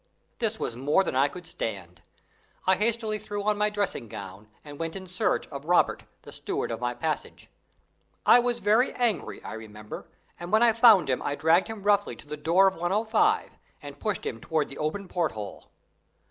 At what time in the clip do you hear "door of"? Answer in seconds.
12.35-12.73